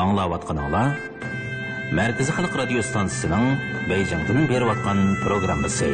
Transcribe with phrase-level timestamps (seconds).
[0.00, 0.84] Аңлаватқаныңла
[1.96, 3.56] Мәркізі халық радио станциясының
[3.90, 5.90] Бейжіңден беріп атқан программасы.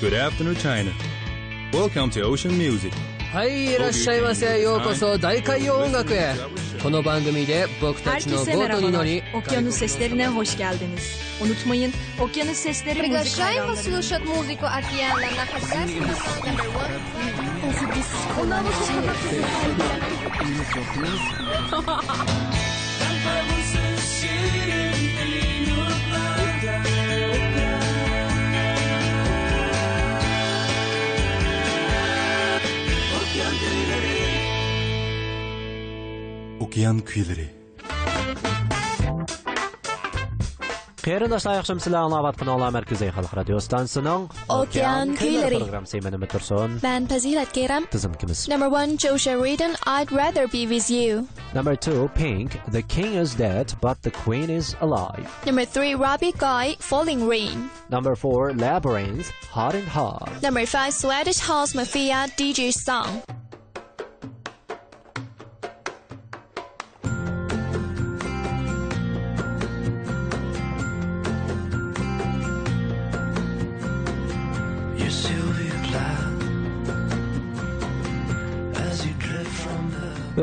[0.00, 0.92] Good afternoon, China.
[1.72, 2.92] Welcome to Ocean Music.
[3.32, 4.60] はい、いらっしゃいませ。
[4.62, 6.34] ようこそ大海洋音楽へ。
[8.05, 9.07] Herkese merhabalar.
[9.33, 11.17] Okyanus Seslerine hoş geldiniz.
[11.41, 13.83] Unutmayın, Okyanus Sesleri müzik Приглашаем вас hayranları.
[13.83, 16.67] слушать музыку океана на хозяйственном номер
[21.87, 22.52] one.
[36.63, 37.45] Okyan Kuyuları
[41.03, 46.79] Qeyrindoşlar yaxşımısınlar, anlavatqın ola mərkəzi xalq radio stansiyasının Okyan Kuyuları proqramı mənim Tursun.
[46.83, 47.85] Mən Fazilat Keram.
[47.85, 48.47] Tizim kimiz.
[48.49, 51.25] Number 1 Joshua Radin I'd rather be with you.
[51.55, 55.27] Number 2 Pink The King is dead but the Queen is alive.
[55.45, 57.69] Number 3 Robbie Guy Falling Rain.
[57.89, 60.41] Number 4 Labyrinth Hot and Heart.
[60.41, 63.42] Number 5 Swedish House Mafia DJ Song.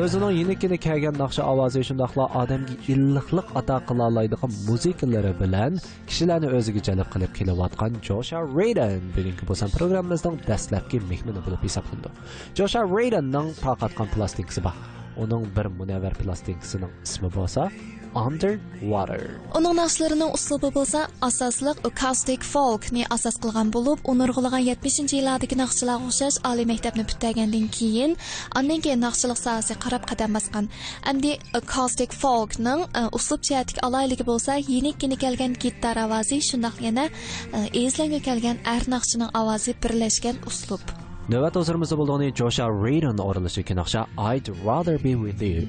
[0.01, 5.77] Өзінің енекені кәген нақшы авазы үшіндақла адамге иллықлық ата қылалайдығы музыкалары білән
[6.09, 12.09] кішіләні өзігі жәліп қылып келіватқан Джоша Рейден бүгінгі болсан программымыздың дәсләпке мехмені болып есапланды.
[12.57, 14.73] Джоша Рейденнің тарқатқан пластинкасы ба.
[15.21, 17.69] Оның бір мұнәвәр пластинксінің ісімі болса,
[18.15, 19.39] Underwater.
[19.55, 25.55] Оның нашларының услубы болса, асаслык acoustic folk не асас қылған болып, уны ургылган 70-ші елдагы
[25.55, 28.15] нақшылағы ұшаш али мәктәпне бүтәгәндән кейін,
[28.51, 30.67] андан кейін нақшылық саясы қарап қадам басқан.
[31.07, 37.07] Әмде acoustic folkның ұсылып җәһәтик алайлығы болса, енек кені кәлген гиттар авазы, шындақ ене,
[37.71, 40.83] эзләнгә келгән әр нақшының авазы бірләшкен ұсылып.
[41.31, 42.67] Нөвәт hazırımızda bulduğunu Joshua
[44.17, 45.67] I'd rather be with you.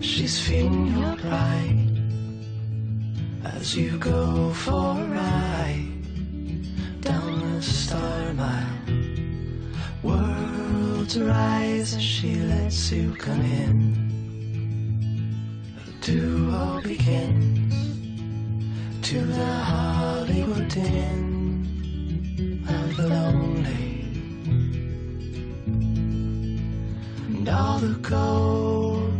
[0.00, 2.00] She's feeding your pride
[3.44, 8.66] as you go for a ride down the star mile.
[10.02, 13.78] Worlds rise as she lets you come in.
[15.76, 17.74] A duo begins
[19.08, 21.66] to the Hollywood din
[22.66, 23.89] of the lonely.
[27.40, 29.14] And all the gold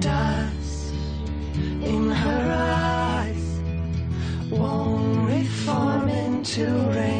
[0.00, 0.92] dust
[1.80, 3.60] in her eyes
[4.50, 6.66] won't reform into
[6.96, 7.17] rain.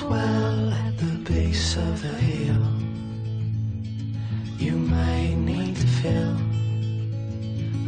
[0.00, 2.66] Well at the base of the hill.
[4.58, 6.36] You might need to fill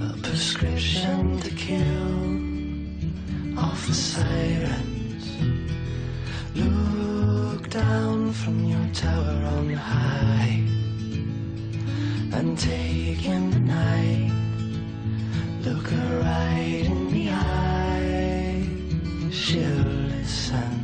[0.09, 2.39] a prescription to kill
[3.59, 5.25] off the sirens.
[6.55, 10.63] Look down from your tower on high
[12.37, 14.31] and take in the night.
[15.63, 18.69] Look her right in the eye.
[19.33, 20.84] She'll listen.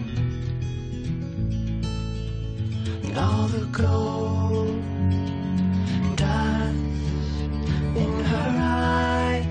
[6.14, 6.76] Dust
[7.96, 9.46] in her eyes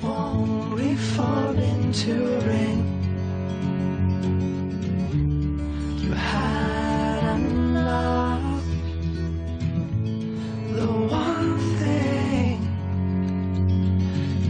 [0.00, 2.82] won't reform into a ring.
[5.98, 7.40] You had
[10.76, 12.58] the one thing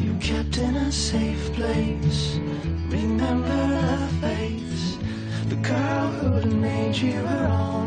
[0.05, 2.39] you kept in a safe place.
[2.91, 4.99] Remember the face,
[5.49, 7.86] the girl who'd made you her own.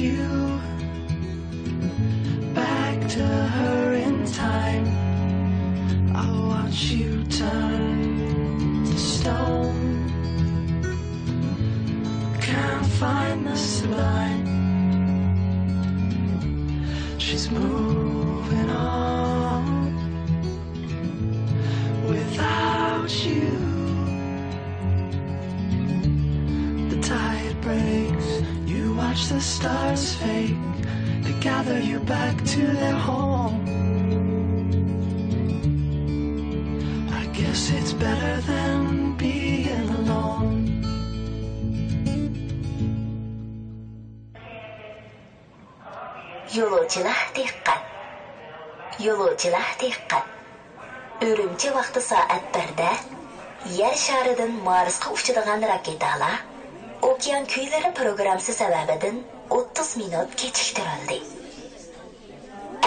[0.00, 0.60] You
[2.54, 3.71] back to her
[46.92, 47.82] Yo'lovchilar diqqat.
[49.00, 50.24] Yo'lovchilar diqqat.
[51.24, 52.88] Үрімчі vaqti soat 1da
[53.76, 56.42] Yer sharidan Marsga uchadigan raketalar
[57.10, 59.16] okean kuylari programmasi sababidan
[59.50, 61.18] 30 minut kechiktirildi.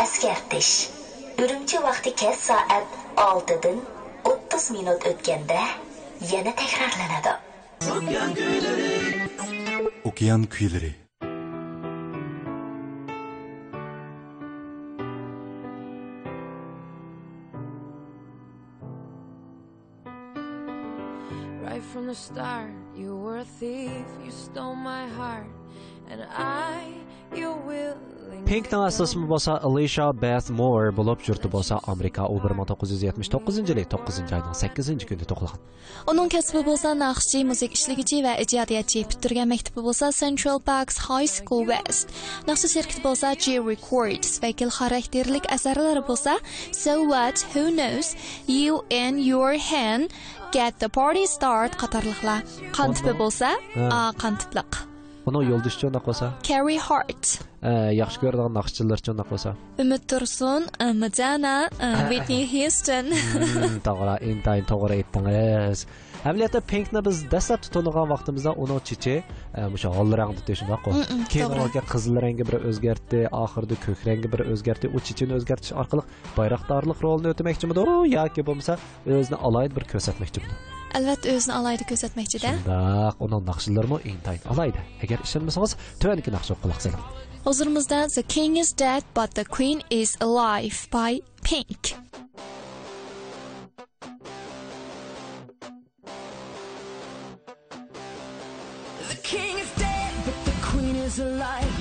[0.04, 0.74] Askartish.
[1.42, 2.86] Үрімчі vaqti kech soat
[3.24, 3.80] 6dan
[4.34, 5.64] 30 minut o'tganda
[6.34, 7.34] yana takrorlanadi.
[10.10, 11.05] okean kuylari
[22.06, 25.48] from the start, you were a thief, you stole my heart,
[26.08, 26.94] and I,
[28.46, 35.58] Pinkning asosimi bo'lsa Alicia Beth Moore bo'lib, yurti bo'lsa Amerika u 1979-yili 9-oyning 8-kuni tug'ilgan.
[36.12, 39.02] Uning kasbi bo'lsa naqshchi, musiq ishlaguvchi va ijodiyatchi.
[39.10, 42.14] Bitirgan maktabi bo'lsa Central Parks High School West.
[42.46, 44.38] Naqshi shirkati bo'lsa G Records.
[44.46, 46.38] Vakil xarakterlik asarlari bo'lsa
[46.72, 48.14] So What, Who Knows,
[48.46, 50.14] You in Your Hand,
[50.52, 52.46] Get the Party Start qatorliqlar.
[52.78, 53.58] Qantipi bo'lsa,
[54.22, 54.95] qantipliq.
[55.26, 56.34] Уның йолдызчы уна коса.
[56.46, 57.40] Carrie Hart.
[57.66, 59.56] Яхшы gördüğün нақшчыларчы уна коса.
[59.80, 61.70] Ümit Турсун, Madonna,
[62.10, 63.10] Whitney Houston.
[63.82, 65.88] Тагыра, интайн тагыра әйттеңез.
[66.26, 69.16] Әмлиятта Pinkni biz dastlab tutulgan vaqtimizda uning chichi
[69.54, 71.04] e, o'sha olrangni tushunaq qo'y.
[71.30, 74.90] Keyin ularga qizil rangga bir o'zgartdi, oxirida ko'k rangga bir o'zgartdi.
[74.94, 76.06] U chichini o'zgartish orqali
[76.38, 80.58] bayroqdorlik rolini o'tamoqchimidi yoki bo'lmasa o'zini alohida bir ko'rsatmoqchimidi?
[80.98, 82.52] Albatta o'zini alayda ko'rsatmoqchi-da.
[82.58, 85.72] shundoq uni naqshlarimi intayin alohida agar ishonmasangiz
[86.02, 87.04] tuvaniki naqsha quloq soling
[87.46, 91.12] Huzurimizda The King is Dead but the Queen is Alive by
[91.48, 91.82] Pink.
[99.10, 101.74] The king is dead, but the queen is alive.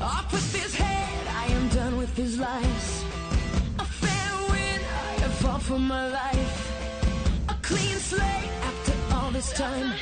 [0.00, 3.04] Off with his head, I am done with his lies.
[3.78, 6.77] A fair win, I have fought for my life.
[7.68, 9.92] Clean slate after all this time.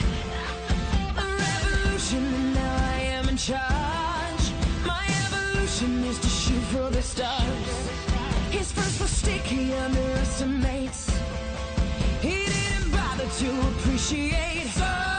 [1.18, 4.44] A revolution, and now I am in charge.
[4.86, 7.90] My evolution is to shoot for the stars.
[8.52, 11.10] His first mistake he underestimates.
[12.22, 14.68] He didn't bother to appreciate.
[14.68, 15.15] So,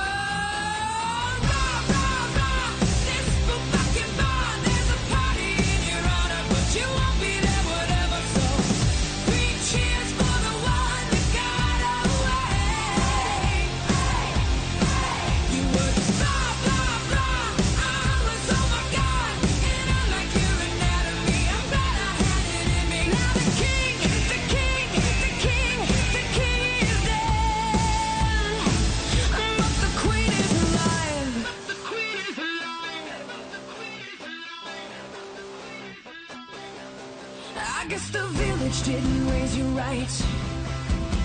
[37.88, 40.14] guess the village didn't raise you right.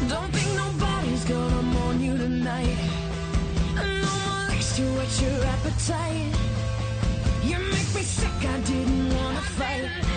[0.09, 2.77] Don't think nobody's gonna mourn you tonight.
[3.75, 6.37] More leash to whet your appetite.
[7.43, 10.12] You make me sick, I didn't wanna fight.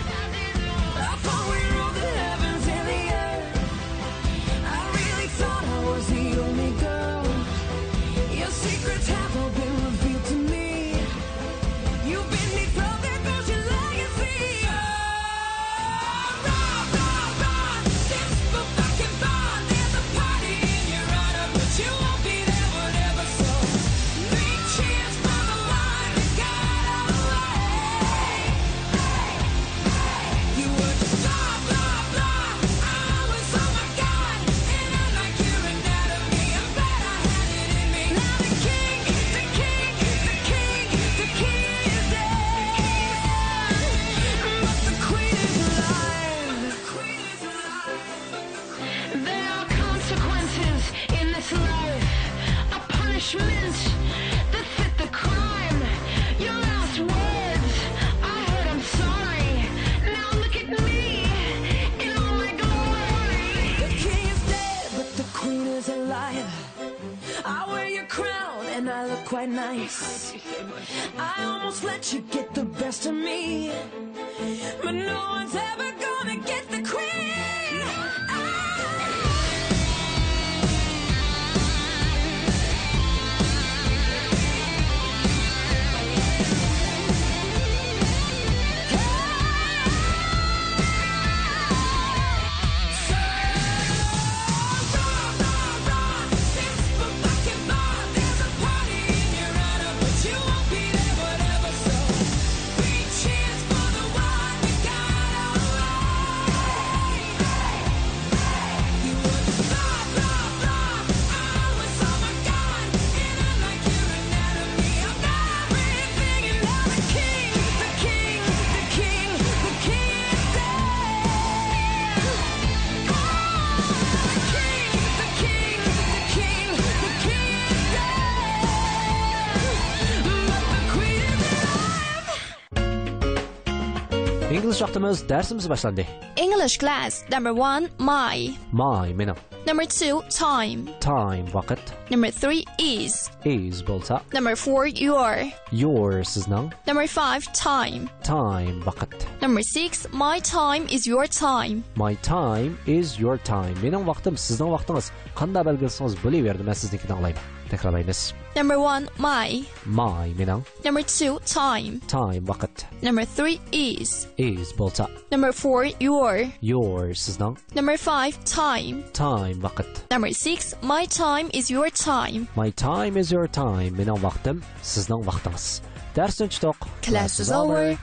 [134.95, 136.05] English vaqtimiz darsimiz boshlandi.
[136.37, 138.55] English class number 1 my.
[138.71, 139.35] My mening
[139.65, 140.87] number 2 time.
[141.01, 143.29] Time vaqt number 3 is.
[143.43, 144.21] Is bo'lsa.
[144.33, 145.43] Number 4 your.
[145.71, 148.09] Your sizning number 5 time.
[148.23, 151.83] Time vaqt number 6 my time is your time.
[151.95, 153.75] My time is your time.
[153.81, 155.11] Mening vaqtim sizning vaqtingiz.
[155.35, 157.43] Qanday belgilasangiz bo'laverdi, men siznikini anglayman.
[157.69, 158.44] Takrorlaymiz.
[158.55, 159.63] Number 1 my.
[159.85, 161.99] My mening number 2 time.
[162.07, 164.27] Time vaqt number 3 is.
[164.37, 166.51] Is bo'lsa number 4 your.
[166.61, 169.03] Your sizning number 5 time.
[169.13, 172.47] Time vaqt number 6 my time is your time.
[172.55, 173.95] My time is your time.
[173.97, 175.81] Mening vaqtim sizning vaqtingiz.
[176.15, 176.77] Darsni tutoq.
[177.01, 177.97] class is over.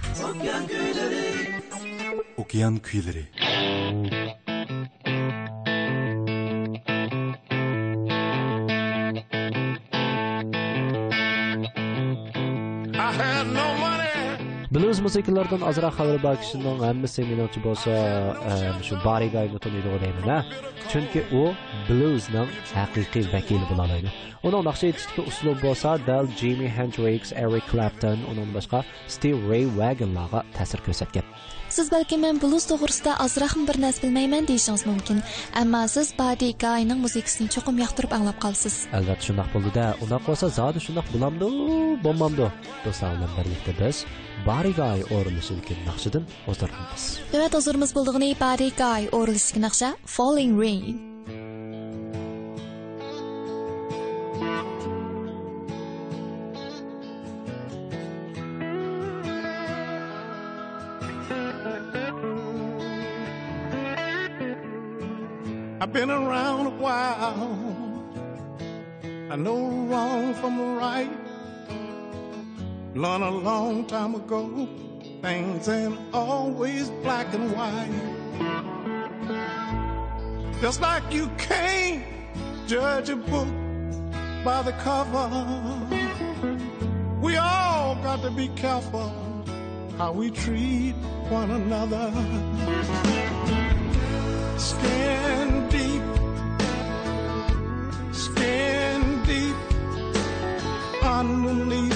[2.36, 3.26] Okean kuyleri.
[3.40, 4.41] I
[14.72, 17.92] Blues musiqalardan ozroq xabar bor kishining hammasi menimcha bo'lsa
[18.86, 20.38] shu Barry Guyni taniydi deyman a
[20.90, 21.42] chunki u
[21.88, 22.48] bluesning
[22.78, 24.08] haqiqiy vakili bo'la oladi.
[24.46, 28.78] Uning naqsha aytishdagi uslub bo'lsa dal Jimi Hendrix, Eric Clapton undan boshqa
[29.14, 31.24] Steve Ray Vaughanlarga ta'sir ko'rsatgan.
[31.76, 35.18] Siz balki men blues to'g'risida ozroqmi bir narsa bilmayman deyishingiz mumkin.
[35.60, 39.86] Ammo siz Buddy Guyning musiqasini cho'qim yoqtirib anglab qolsiz albatta shundoq bo'ldi-da.
[40.04, 41.46] Undoq bo'lsa zodi shundoq bo'lamdi
[42.04, 42.46] bo'lmamdi
[42.84, 43.96] do'stlar bilan birlikda biz
[44.46, 47.92] Barry Guy o'rinlashidagi naqshidan o'zdiramiz
[49.18, 50.96] o'rilishki naqsha Falling Rain
[65.82, 67.48] I've been around a while.
[69.30, 71.21] I know wrong from right.
[72.94, 74.68] Learned a long time ago,
[75.22, 77.88] things ain't always black and white.
[80.60, 82.04] Just like you can't
[82.66, 83.48] judge a book
[84.44, 85.26] by the cover.
[87.22, 89.10] We all got to be careful
[89.96, 90.92] how we treat
[91.30, 92.12] one another.
[94.58, 96.02] Skin deep,
[98.12, 99.56] skin deep
[101.02, 101.91] underneath.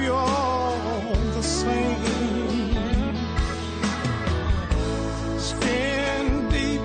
[0.00, 3.16] We all the same.
[5.38, 6.80] Skin deep,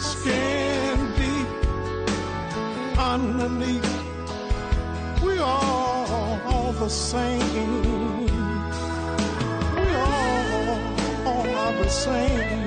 [0.00, 1.48] skin deep
[2.98, 3.92] underneath.
[5.22, 8.24] We all, all the same.
[9.76, 10.78] We all,
[11.26, 12.61] all are the same.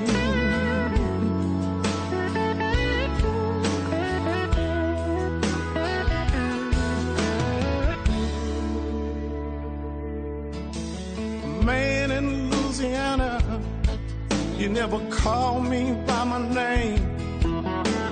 [14.76, 17.00] Never call me by my name.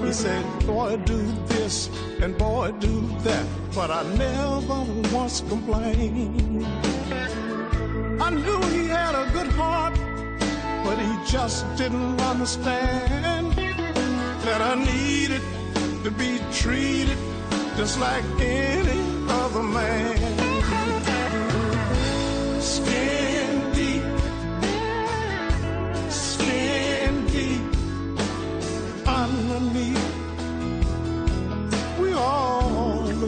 [0.03, 1.91] He said, boy, do this
[2.23, 3.47] and boy, do that.
[3.75, 4.79] But I never
[5.15, 6.65] once complained.
[8.27, 9.95] I knew he had a good heart,
[10.85, 13.53] but he just didn't understand
[14.47, 15.43] that I needed
[16.03, 17.19] to be treated
[17.77, 20.34] just like any other man.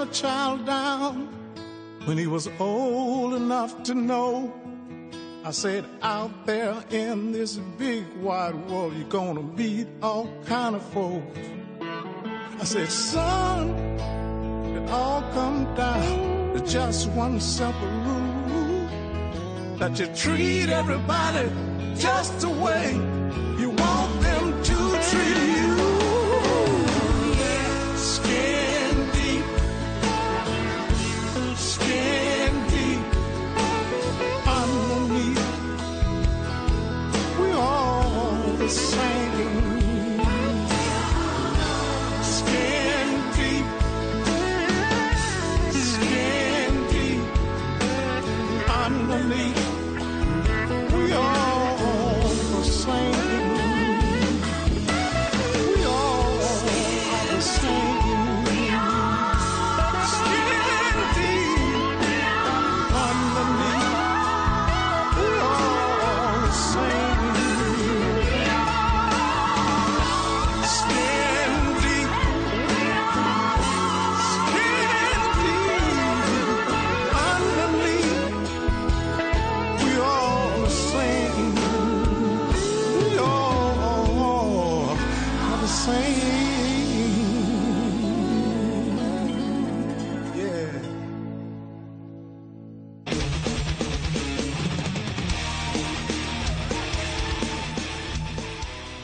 [0.00, 1.28] My child down
[2.06, 4.50] when he was old enough to know.
[5.44, 10.82] I said, out there in this big wide world, you're gonna meet all kind of
[10.94, 11.38] folks.
[11.82, 13.68] I said, son,
[14.74, 18.88] it all come down to just one simple rule
[19.76, 21.46] that you treat everybody
[21.94, 22.92] just the way
[23.60, 24.76] you want them to
[25.10, 25.69] treat you.
[85.66, 86.00] same.
[90.36, 90.80] Yeah.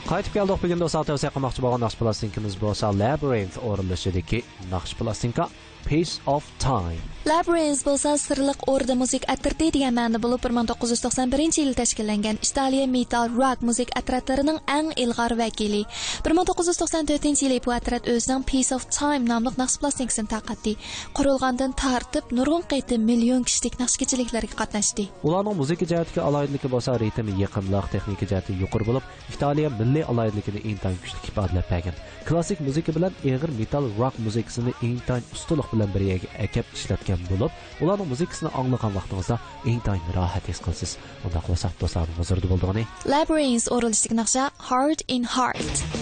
[0.07, 5.49] Қайтып келдік білген дос алтау сәқымақчы болған нақшы пластинкамыз болса Labyrinth орындышыдекі нақш пластинка
[5.87, 6.99] Piece of Time.
[7.27, 13.63] Labyrinth bo'lsa sirliq o'rda muzik atirti degan ma'no bo'lib 1991 yilda tashkillangan Italiya metal rock
[13.69, 15.83] muzik atratlarining eng ilg'or vakili.
[16.27, 20.73] 1994 yili bu atrat o'zining Piece of Time nomli naqsh plastinkasini taqatdi.
[21.19, 25.09] Qurilgandan tartib nurg'un qitim million kishilik naqshchiliklarga qatnashdi.
[25.27, 30.95] Ularning muzika jihatga aloyidligi bo'lsa ritmi yaqinliq, texnika jihati yuqori bo'lib, Italiya milliy aloyidligini intan
[31.03, 31.99] kuchli ifodalab bergan.
[32.29, 37.53] Klassik muzika bilan eg'ir metal rock muzikasini intan ustulik bilan birga akab ishlatgan bo'lib,
[37.85, 39.39] ularning muzikasini anglagan vaqtingizda
[39.73, 40.97] intan rohat his qilasiz.
[41.27, 45.96] Unda qilsak do'stlar, hozirda bo'ldigani Labyrinth o'rinlashidagi naqsha Heart in Heart.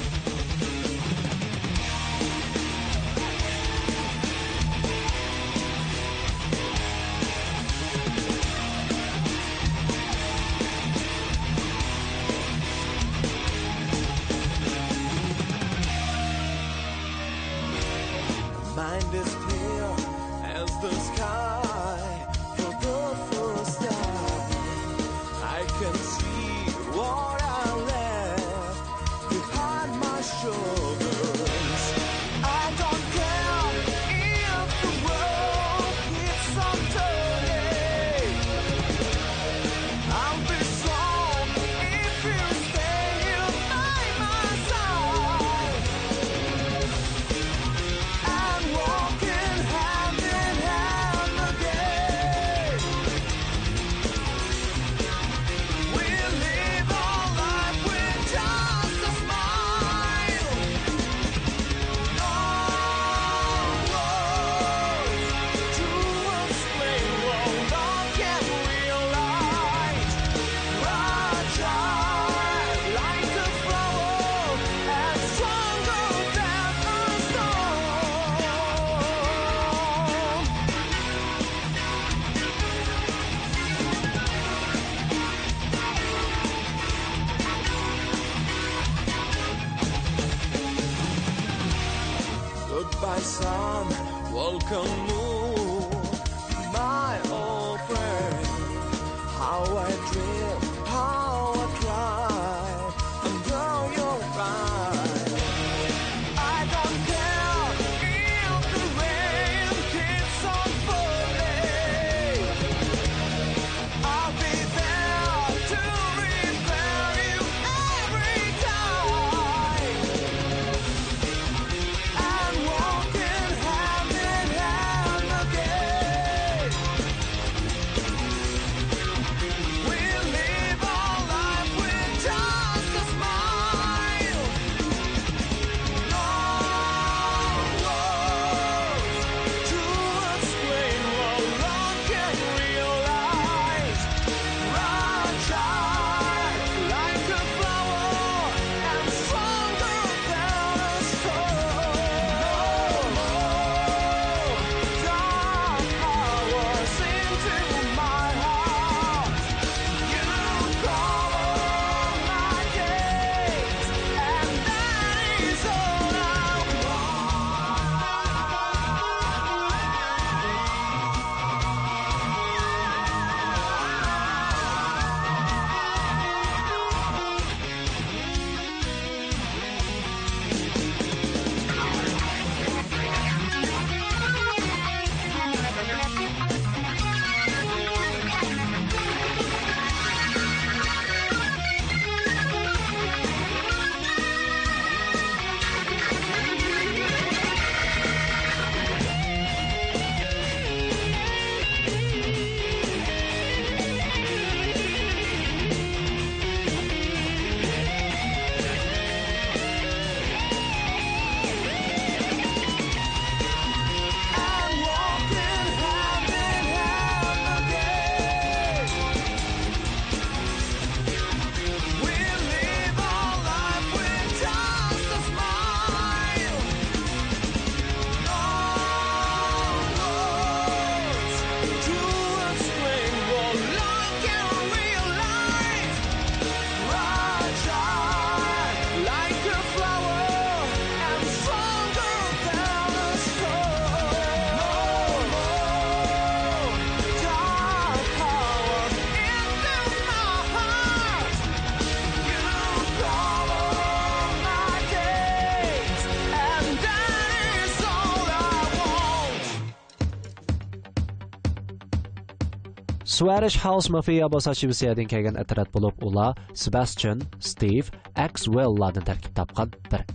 [263.14, 270.02] Swedish House Mafia bo'lsa Shvetsiyadan kelgan atrat bo'lib, ular Sebastian, Steve, Axwelllardan tarkib topgan bir
[270.02, 270.13] atrat.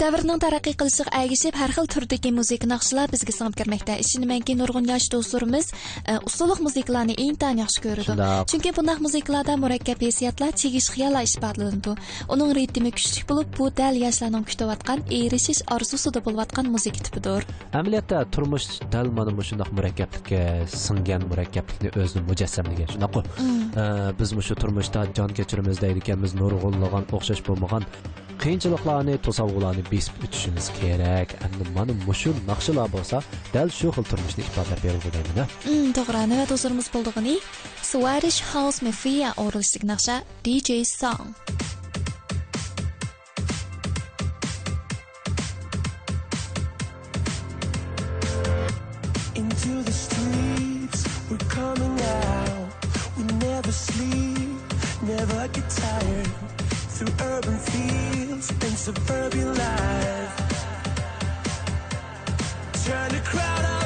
[0.00, 3.98] Davrning taraqqiy qilishiga ergishib, har xil turdagi musiqa naqshlari bizga singib kirmoqda.
[4.00, 5.66] Ishonamanki, nurg'un yosh do'stlarimiz
[6.08, 8.28] e, usulliq musiqalarni intan yaxshi ko'radi.
[8.48, 11.92] Chunki bunday musiqalarda murakkab hissiyotlar, chegish xiyollar ifodalanadi.
[12.32, 17.44] Uning ritmi kuchli bo'lib, bu dal yoshlarning kutayotgan, erishish orzusida bo'layotgan musiqa tipidir.
[17.82, 20.40] Amaliyotda turmush dal mana shundoq murakkablikka
[20.86, 23.20] singan murakkablikni o'zini mujassamlagan shunaqu.
[24.22, 27.84] Biz shu turmushda jon kechiramiz deydiganmiz nurg'unlagan o'xshash bo'lmagan
[28.40, 33.16] qiyinchiliklarni to'sovg'ularni besib o'tishimiz kerak endi mana mushu naqshalar bo'lsa
[33.54, 36.20] dal shu xil turmushni ifodalab deyman Hmm, to'g'ri.
[36.32, 37.36] Nima do'stlarimiz bo'ldig'ini
[37.90, 41.26] Swedish House Mafia o'rilishlik naqsha DJ Song.
[49.34, 51.00] Into the streets,
[51.30, 52.68] we're coming out.
[53.16, 54.56] We never sleep,
[55.02, 56.30] never get tired.
[57.00, 60.36] Through urban fields and suburban life.
[62.84, 63.79] Turn the crowd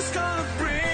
[0.00, 0.89] Who's gonna bring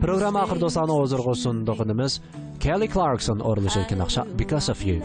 [0.00, 2.14] Программа ахыр досаны озырғы сұндығынымыз
[2.62, 5.04] Келли Кларксон орылышы екен ақша «Because of You».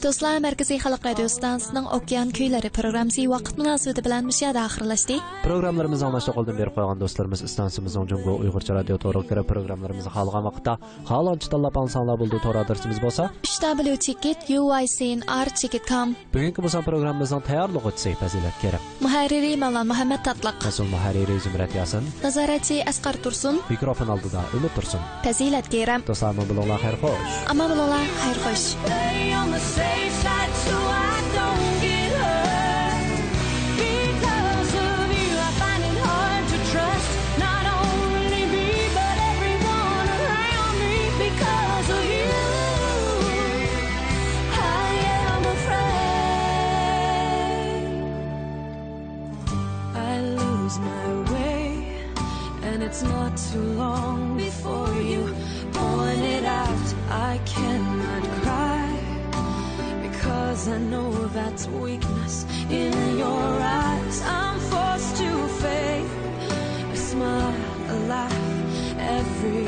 [0.00, 5.18] Do'stlar, Markaziy xalq radio stansiyasining Okean kuylari programmasi vaqt munosabati bilan mushada oxirlashdi.
[5.44, 10.72] Programmalarimizni anglashda qo'ldan berib qo'ygan do'stlarimiz istansiyamizning Jungo Uyg'urcha radio to'g'ri kirib programmalarimizni xohlagan vaqtda
[11.10, 12.40] xohlovchi tanlab olsanglar bo'ldi.
[12.46, 19.86] To'g'ri adresimiz bo'lsa 3W ticket UYCNR ticket.com bugungi bo'lsa programmamizning tayyorlovchisi Fazilat Kerim Muharriri Malan
[19.92, 22.08] Muhammad Tatliq mas'ul muharriri Zumrat Yasin.
[22.24, 23.60] Nazoratchi Asqar Tursun.
[23.74, 25.04] Mikrofon oldida Umid Tursun.
[25.28, 27.38] Fazilat Kerim do'stlar bilinglar xayr xo'sh.
[27.52, 33.18] Amma bilinglar xayr xo'sh Stay on the safe side so I don't get hurt.
[33.76, 40.74] Because of you, I find it hard to trust not only me but everyone around
[40.82, 40.96] me.
[41.26, 42.34] Because of you,
[44.52, 44.88] I
[45.26, 46.10] am afraid.
[49.94, 51.66] I lose my way,
[52.62, 55.22] and it's not too long before you
[55.72, 56.94] point it out.
[57.10, 58.49] I cannot cry
[60.50, 64.20] Cause I know that's weakness in your eyes.
[64.22, 65.30] I'm forced to
[65.62, 66.10] fake
[66.92, 67.54] a smile,
[67.88, 69.59] a laugh every